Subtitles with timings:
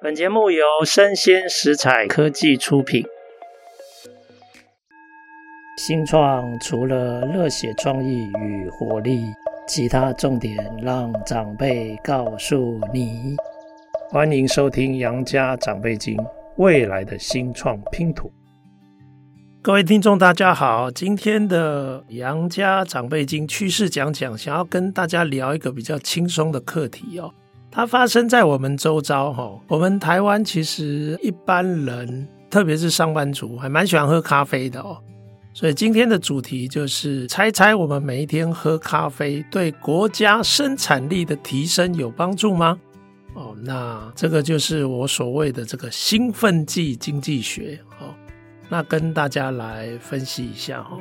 [0.00, 3.04] 本节目由生鲜食材科技出品。
[5.76, 9.24] 新创除了热血创意与活力，
[9.66, 13.34] 其他重点让长辈告诉你。
[14.08, 16.16] 欢迎收听《杨家长辈经》，
[16.58, 18.30] 未来的新创拼图。
[19.60, 27.34] 各位听众，大家好，今天的《杨家长辈经》趋势讲讲，想要跟大家聊一个比较轻松的课题哦。
[27.70, 34.98] 它发生在我们周遭，哈，我们台湾其实一般人，特别是上班族，还蛮喜欢喝咖啡的哦。
[35.52, 42.78] 所以今天的主题就是猜猜我们每一天喝咖啡对国家生产力的提升有帮助吗？
[43.34, 48.14] 哦，那这个就是我所谓的这个兴奋剂经济学哦。
[48.68, 50.98] 那跟大家来分析一下哈。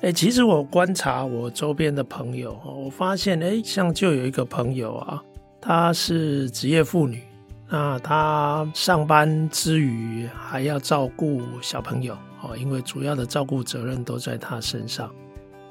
[0.00, 5.22] 哎，其实我观察我周边的朋友，我发现哎，像就有一个朋友啊。
[5.60, 7.22] 她是职业妇女，
[7.68, 15.10] 那她上班之余还要照顾小朋友哦，因为主要的照顾责任都在她身上，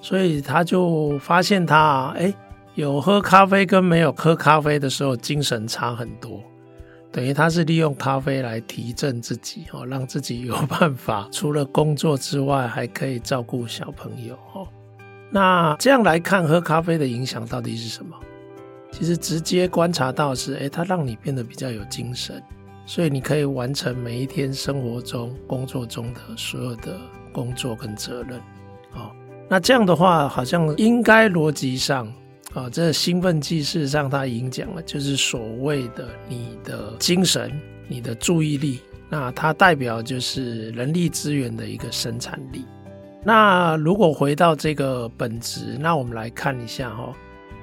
[0.02, 2.34] 所以她就发现她，哎，
[2.76, 6.44] 有喝咖啡跟没有喝咖啡的时候精神差很多，
[7.12, 14.68] 等于她是利用咖啡来提振自己哦，让自己有办法 除了工作之外还可以照顾小朋友哦。
[15.32, 18.16] 那这样来看，喝咖啡的影响到底是什么？
[18.98, 22.42] 其实直接观察到是，哎，它让你变得比较有精神，
[22.84, 26.98] 所以你可以完成每一天生活中、工作中的所有的
[27.31, 28.39] 工作跟责任。
[28.95, 29.12] 哦，
[29.48, 32.08] 那这样的话，好像应该逻辑上，
[32.56, 37.52] 啊、哦，这、兴奋剂事实上它已经讲了，就是所谓的你的精神、
[37.88, 38.80] 你的注意力，
[39.11, 42.66] 那它代表就是人力资源的一个生产力。
[43.23, 47.14] 那如果回到这个本质，那我们来看一下哈、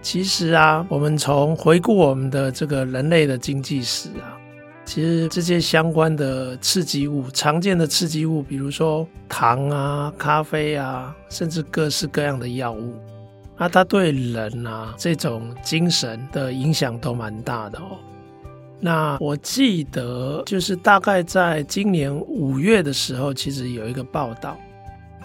[0.05, 4.36] 其实啊，我们从回顾我们的这个人类的经济史啊，
[4.84, 12.92] 其实这些相关的刺激物，常见的刺激物，比如说糖啊、咖啡啊，甚至各式各样的药物，
[13.56, 17.97] 那它对人啊这种精神的影响都蛮大的哦。
[18.78, 24.54] 那我记得就是大概在今年五月的时候，其实有一个报道。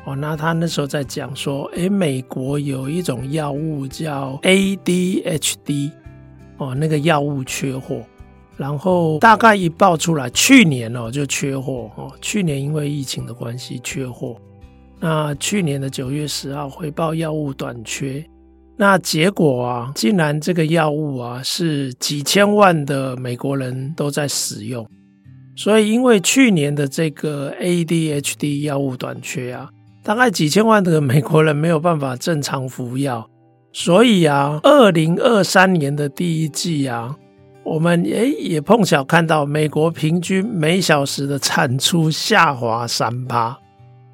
[0.09, 5.92] 哦，那他那时候在讲说，诶，美国有一种药物叫 ADHD，
[6.58, 8.02] 哦，那个药物缺货，
[8.58, 14.36] 然后大概一报出来，去年哦就缺货哦，去年因为疫情的关系缺货，
[15.00, 18.26] 那去年的九月十号回报药物短缺，
[18.76, 24.90] 那结果啊，竟然这个药物啊是几千万的美国人都在使用，
[25.56, 29.70] 所以因为去年的这个 ADHD 药物短缺啊。
[30.01, 33.29] 大概几千万的美国人没有办法正常服药，
[33.71, 37.15] 所以啊，二零二三年的第一季啊，
[37.63, 43.55] 我们诶也碰巧看到美国平均每小时的产出下滑三趴，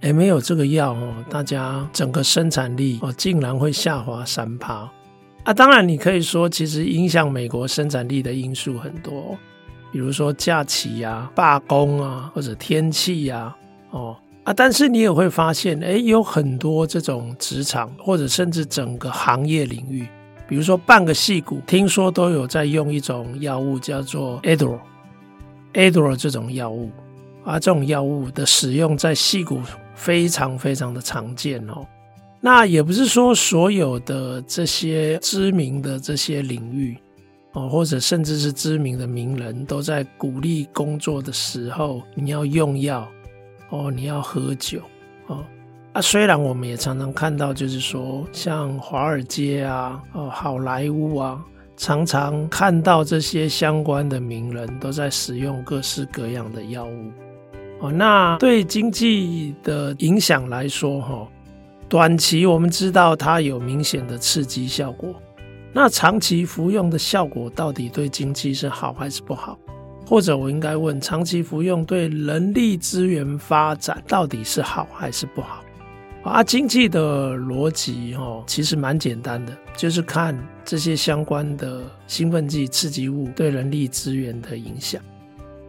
[0.02, 4.90] 诶没有这个药哦，大家整个生产力哦竟然会下滑三趴
[5.44, 5.54] 啊！
[5.54, 9.38] 当然，你可以说其实影响美国生产力的因素很多，
[9.92, 13.56] 比如说假期呀、罢工啊，或者天气呀，
[13.92, 14.18] 哦。
[14.46, 20.08] 啊，但是你也会发现，诶，有很多这种职场或者甚至整个行业领域，
[20.48, 24.80] 比如说半个戏骨，听说都有在用一种药物叫做 addera
[25.74, 26.92] addera 这种药物，
[27.44, 29.60] 啊，这种药物的使用在戏骨
[29.96, 31.84] 非常非常的常见哦。
[32.40, 36.96] 那也不是说所有的这些知名的这些领域，
[37.54, 43.08] 哦，或者甚至是知名的名人都在鼓励工作的时候你要用药。
[43.70, 44.80] 哦，你要喝酒
[45.28, 45.44] 哦
[45.94, 46.02] 啊！
[46.02, 51.44] 虽然我们也常常看到，就是说，像华尔街啊、哦好莱坞啊，
[51.76, 57.12] 常常看到这些相关的名人都在使用各式各样的药物
[57.80, 57.92] 哦。
[57.92, 61.28] 那对经济的影响来说，哈，
[61.90, 65.14] 短期我们知道它有明显的刺激效果，
[65.74, 69.58] 那长期服用的效果到底对经济是好还是不好？
[70.06, 75.62] 或者我应该问，长期服用对人力资源发展到底是好还是不好？
[76.24, 85.00] 啊，经济的逻辑哦，其实蛮简单的，就是看这些相关的兴奋剂、刺激物对人力资源的影响。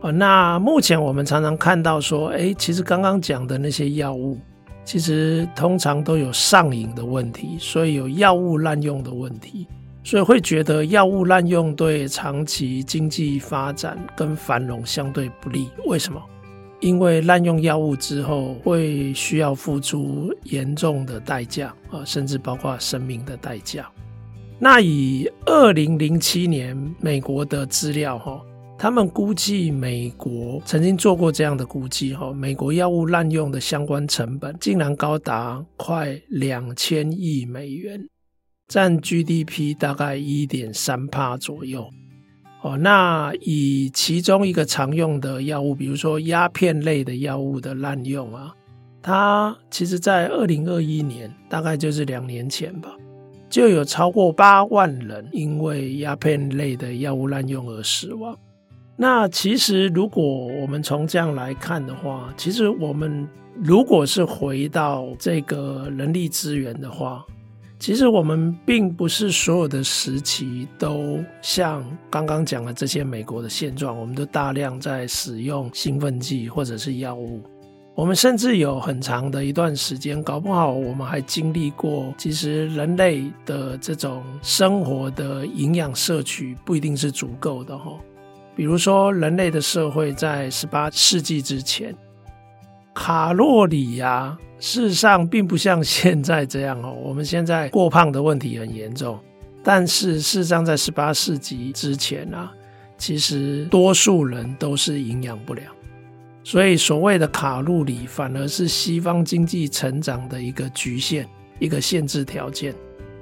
[0.01, 4.39] 啊，那目前我们常常看到说，哎，其实刚刚讲的那些药物，
[4.83, 9.67] 其实通常都有上瘾的问题，所以有药物滥用的问题。
[10.07, 15.69] 所以会觉得药物滥用对长期经济发展跟繁荣相对不利。
[15.87, 16.23] 为什么？
[16.79, 23.91] 因为滥用药物之后会需要付出严重的代价啊，甚至包括生命的代价。
[24.61, 28.41] 那以二零零七年美国的资料哈，
[28.79, 38.01] 他们估计美国曾经做过这样的估计，哈，美国药物滥用的相关成本竟然高达快两千亿美元，
[38.69, 41.89] 占 GDP 大概一点三帕左右。
[42.63, 48.53] 哦，那以其中一个常用的药物，比如说鸦片类的药物的滥用啊，
[49.01, 52.91] 它其实在二零二一年，大概就是两年前吧，
[53.49, 58.37] 就有超过八万人因为鸦片类的药物滥用而死亡。
[58.97, 63.29] 那其实，如果我们从这样来看的话，其实我们
[63.63, 67.25] 如果是回到这个人力资源的话，
[67.79, 77.43] 其实我们并不是所有的时期都像刚刚讲的这些美国的现状，我们都大量在使用兴奋剂或者是药物。
[77.95, 87.93] 我们甚至有很长的一段时间，搞不好我们还经历过，其实人类的这种生活的营养摄取不一定是足够的哈。
[88.55, 91.95] 比如说，人类的社会在十八世纪之前，
[92.97, 96.97] 卡路里呀、啊，事实上并不像现在这样哦。
[97.05, 99.21] 我们现在过胖的问题很严重，
[99.63, 102.51] 但是事实上在十八世纪之前啊，
[102.97, 105.71] 其实多数人都是营养不良，
[106.43, 111.29] 所以所谓的卡路里反而是西方经济成长的一个局限、
[111.59, 112.75] 一个限制条件。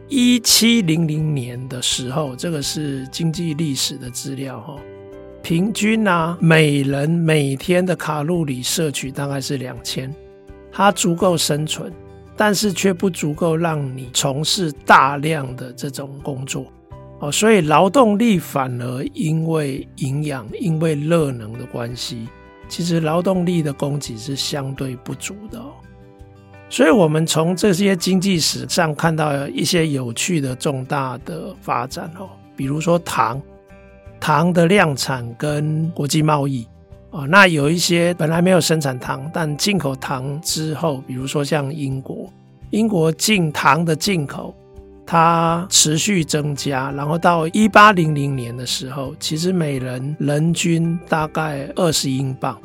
[0.09, 4.77] 一七零零年的时候，这个是经济历史的资料哈。
[5.45, 10.11] 平均啊，每人每天的卡路里摄取大概是两千，
[10.73, 11.93] 它足够生存，
[12.35, 16.65] 但是却不足够让你从事大量的这种工作
[17.19, 17.31] 哦。
[17.31, 22.27] 所以劳动力反而因为营养、因为热能的关系，
[22.67, 25.73] 其实劳动力的供给是相对不足的哦。
[26.71, 33.39] 所以我们从这些经济史上看到一些有趣的重大的发展哦，比如说糖。
[34.25, 36.67] 糖的量产跟国际贸易
[37.11, 42.33] 啊，那有一些本来没有生产糖，但进口糖之后，比如说像英国，
[42.71, 44.55] 英国进糖的进口，
[45.05, 52.59] 它持续增加，然后到一八零零年的时候，其实每人人均大概二十英镑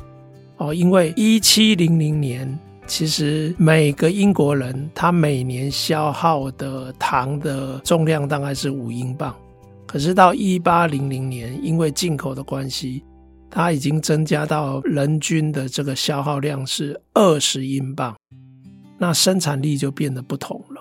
[0.56, 9.36] 哦，因为一七零零年，其实每个英国人他每年消耗的糖的重量大概是五英镑。
[9.90, 13.02] 可是到一八零零年，因为进口的关系，
[13.50, 18.14] 它已经增加到人均的这个消耗量是二十英镑，
[18.98, 20.80] 那生产力就变得不同了。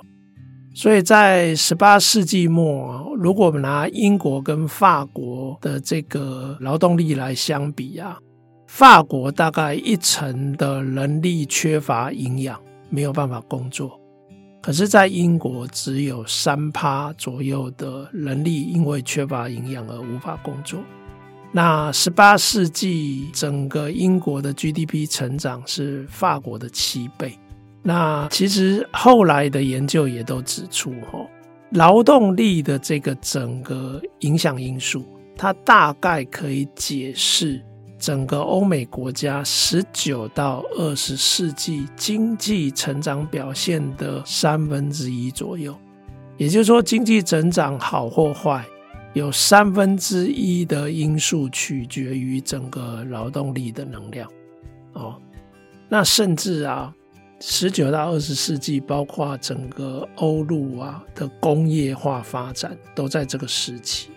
[0.76, 8.20] 所以在十八世纪末，如果我们拿英国跟法国的这个劳动力来相比啊，
[8.68, 14.00] 法国大概一成的人力缺乏营养，没有办法工作。
[14.62, 20.80] 可是，在英国只有三趴左右的人力因为缺乏营养而无法工作。
[21.52, 27.40] 那十八世纪整个英国的 GDP 成长是法国的七倍。
[27.82, 31.26] 那其实后来的研究也都指出，哈，
[31.72, 35.06] 劳动力的这个整个影响因素，
[35.38, 37.64] 它大概可以解释。
[38.00, 45.75] 整个欧美国家十九到二十世纪经济成长表现的三分之一左右，
[46.38, 48.66] 也就是说，经济增长好或坏，
[49.13, 54.31] 有三分之一的因素取决于整个劳动力的能量。
[54.94, 55.22] 哦，
[55.90, 56.95] 那甚至啊，
[57.42, 64.09] 十九到二十世纪，包括整个欧陆啊的工业化发展，都在这个时期。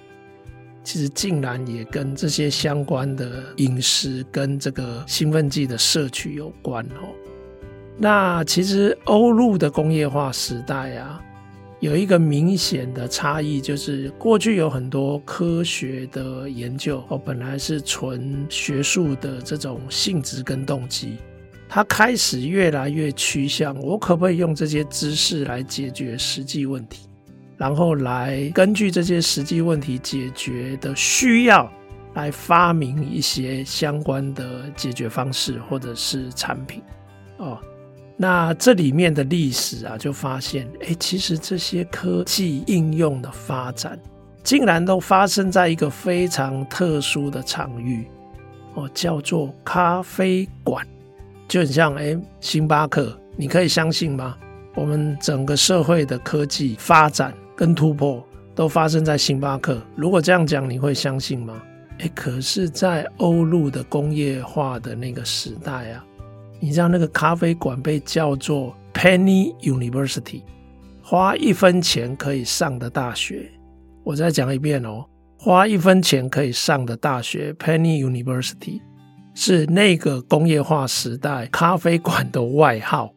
[0.84, 7.08] 其实竟然也跟这些相关的饮食跟这个兴奋剂的摄取有关哦。
[7.96, 11.22] 那其实欧陆的工业化时代啊，
[11.78, 21.16] 有一个明显的差异，就是过去有很多科学的研究哦，本来是纯学术的这种性质跟动机，
[21.68, 27.08] 它开始越来越趋向我可不可以用这些知识来解决实际问题。
[27.62, 31.70] 然后来根据这些实际问题解决的需要，
[32.14, 36.82] 来发明一些相关的解决方式或者是产品
[37.36, 37.56] 哦。
[38.16, 43.96] 那这里面的历史啊，就发现，哎，其实这些科技应用的发展，
[44.42, 48.08] 竟然都发生在一个非常特殊的场域
[48.74, 50.84] 哦，叫做咖啡馆，
[51.46, 54.36] 就很像哎，星巴克，你可以相信吗？
[54.74, 57.32] 我们整个社会的科技发展。
[57.62, 58.20] 跟突破
[58.56, 59.80] 都发生在星巴克。
[59.94, 61.62] 如果这样讲，你会相信吗？
[61.98, 66.04] 诶，可是，在欧陆的工业化的那个时代啊，
[66.58, 70.42] 你知道那个咖啡馆被叫做 Penny University，
[71.04, 73.48] 花一分钱可以上的大学。
[74.02, 75.04] 我再讲一遍哦，
[75.38, 78.80] 花一分钱可以上的大学 Penny University
[79.34, 83.12] 是那个工业化时代咖啡馆的外号。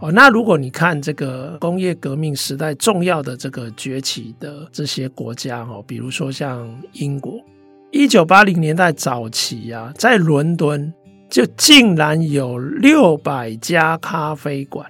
[0.00, 7.40] 哦，那如果你看这个工业革命时代重要的这个崛起的这些国家哦，比如说像英国，
[7.90, 10.92] 一九八零年代早期啊，在伦敦
[11.28, 14.86] 就竟然有六百家咖啡馆。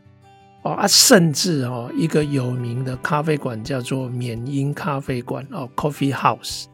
[0.63, 6.65] 哦啊，甚至哦一个有名的咖啡馆叫做缅因咖啡馆哦，Coffee House，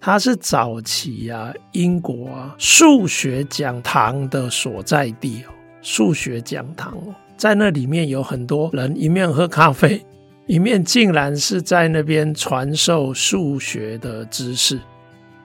[0.00, 7.14] 它是早期啊英国啊数学讲堂的所在地哦，数学讲堂哦。
[7.36, 10.04] 在那里面有很多人一面喝咖啡，
[10.46, 14.78] 一面竟然是在那边传授数学的知识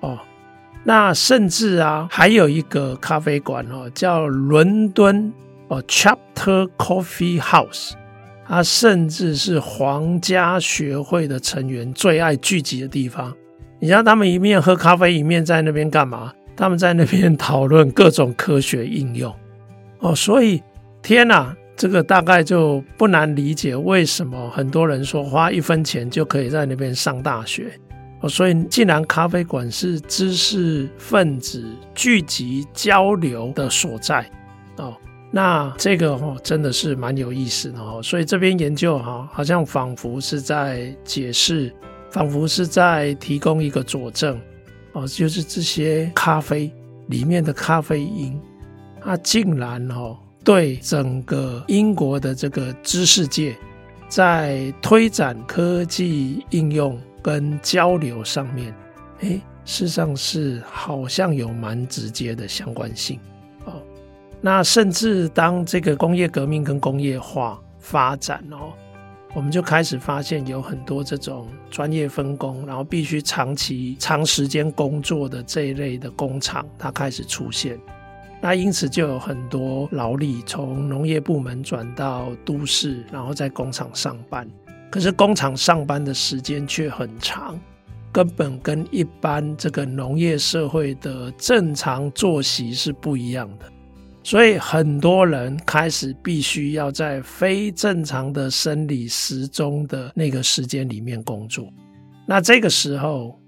[0.01, 0.17] 哦。
[0.83, 5.31] 那甚至啊，还有一个咖啡馆哦，叫伦敦
[5.67, 7.91] 哦 Chapter Coffee House，
[8.47, 13.35] 它甚至是皇家学会的成员最爱聚集的地方。
[13.79, 16.33] 你知道他们一面喝咖啡，一面在那边干嘛？
[16.55, 19.33] 他们在那边讨论各种科学应用
[19.99, 20.13] 哦。
[20.15, 20.61] 所以
[21.01, 21.55] 天哪！
[21.79, 27.71] 这个大概就不难理解，为什么很多人说花一分钱就可以在那边上大学
[28.19, 28.27] 哦。
[28.27, 31.63] 所以，既然咖啡馆是知识分子
[31.95, 34.29] 聚集交流的所在
[34.75, 34.93] 哦，
[35.31, 38.01] 那这个哦真的是蛮有意思的哦。
[38.03, 41.73] 所以这边研究哈，好像仿佛是在解释，
[42.11, 44.37] 仿佛是在提供一个佐证
[44.91, 46.69] 哦，就是这些咖啡
[47.07, 48.37] 里面的咖啡因，
[49.01, 50.17] 它竟然哦。
[50.43, 53.55] 对整个英国的这个知识界，
[54.07, 58.73] 在推展科技应用跟交流上面，
[59.19, 59.29] 哎，
[59.65, 63.19] 事实上是好像有蛮直接的相关性
[63.65, 63.73] 哦。
[64.41, 68.71] 那甚至当这个工业革命跟工业化发展哦，
[69.35, 77.77] 我们就开始发现有很多这种专业分工，然后必须长期长时间工作的这一类的工厂，它开始出现。
[78.41, 84.47] 那因此就有很多劳力从农业部门转到都市，然后在工厂上班。
[84.89, 87.59] 可是工厂上班的时间却很长，
[88.11, 93.65] 根本跟一般这个农业社会的正常作息是不一样的。
[94.23, 101.67] 所以很多人开始必须要在非正常的生理时钟的那个时间里面工作。
[102.25, 103.39] 那这个时候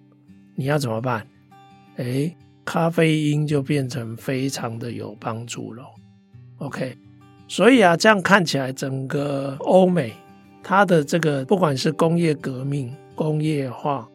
[0.55, 1.25] 你要怎么办？
[1.97, 5.83] 诶咖啡因就变成非常的有帮助了
[6.57, 6.95] ，OK，
[7.47, 10.13] 所以啊，这样看起来，整个欧美
[10.63, 14.07] 它的这个不管是工业革命、工业化，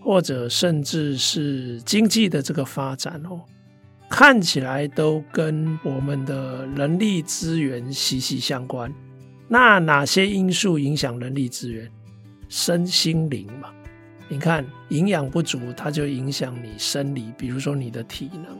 [0.00, 3.40] 或者甚至是经济的这个发展哦，
[4.08, 8.92] 看起来都跟我们的人力资源息息相关。
[9.48, 11.90] 那哪些因素影响人力资源？
[12.48, 13.70] 身心灵嘛。
[14.28, 18.58] 你看，营养不足，它就影响你生理，比如说你的体能。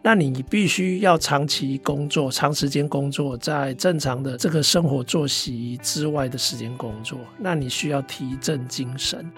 [0.00, 9.28] 那你必须要长期工作，长时间工作，在正常的这个生活作息之外的时间工作，那你需要提振精神，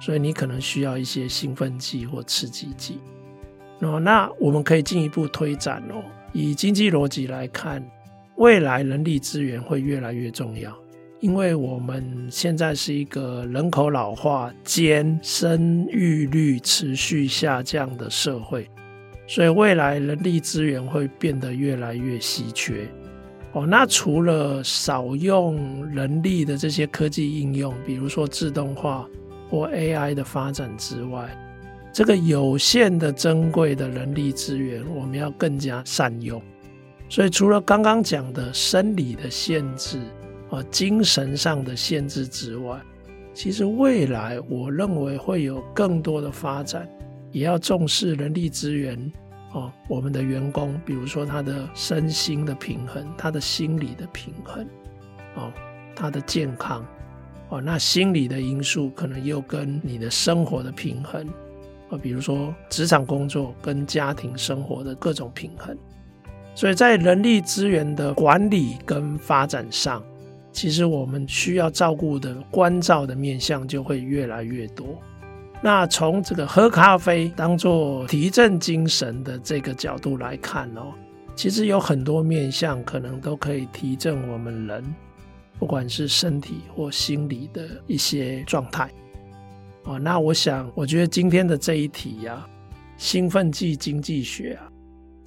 [0.00, 2.98] 所以你可能需要一些兴奋剂或刺激剂。
[3.80, 7.84] 哦，那我们可以进一步推展哦，以经济逻辑来看，
[8.36, 10.74] 未来人力资源会越来越重要。
[11.20, 18.68] 因为我们现在是一个人口老化兼生育率持续下降的社会，
[19.26, 22.86] 所以未来人力资源会变得越来越稀缺。
[23.52, 29.08] 哦，那除了少用人力的这些科技应用，比如说自动化
[29.50, 31.28] 或 AI 的发展之外，
[31.92, 36.40] 这个有限的珍贵的人力资源，我们要更加善用。
[37.08, 39.98] 所以除了刚刚讲的生理的限制，
[40.50, 42.80] 啊，精神上的限制之外，
[43.34, 46.88] 其实未来我认为会有更多的发展，
[47.30, 49.12] 也要重视人力资源
[49.52, 49.70] 哦。
[49.88, 54.66] 我们的员工，比如说他的身心的平衡，他的心理的平衡，
[55.34, 55.52] 哦，
[55.94, 56.84] 他的健康，
[57.50, 61.26] 哦，那心理的因素可能又跟你的生活的平衡，
[61.90, 65.76] 啊，比如说职场工作跟家庭生活的各种平衡。
[66.54, 70.02] 所以在人力资源的管理跟发展上，
[70.60, 75.00] 其实我们需要照顾的、关照的面向就会越来越多。
[75.62, 80.92] 那从这个喝咖啡当做提振精神的这个角度来看哦，
[81.36, 84.82] 其实有很多面向可能都可以提振我们人，
[85.60, 88.90] 不管是身体或心理的一些状态。
[89.84, 92.44] 哦，那我想，我觉得今天的这一题呀，
[92.96, 94.66] 兴奋剂经济学啊。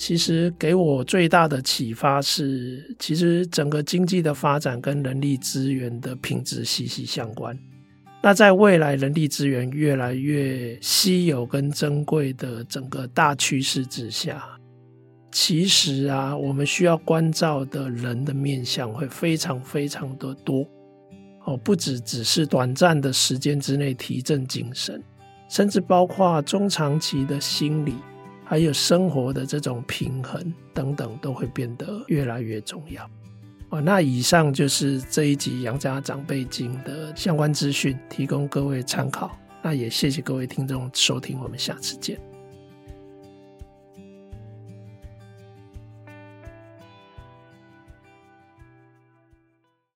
[0.01, 7.55] 其实给我最大的启发是，其实整个经济的发展跟人力资源的品质息息相关。
[8.19, 14.43] 那在未来人力资源越来越稀有跟珍贵的整个大趋势之下，
[15.31, 20.65] 其实啊，我们需要关照的人的面向会非常非常的多
[21.45, 24.99] 哦，不只只是短暂的时间之内提振精神，
[25.47, 27.93] 甚至包括中长期的心理，
[28.51, 33.09] 还有生活的这种平衡等等，都会变得越来越重要。
[33.69, 39.31] 哦，那以上就是这一集《杨家长辈经》的相关资讯，提供各位参考。
[39.61, 42.30] 那也谢谢各位听众收听，我们下次见。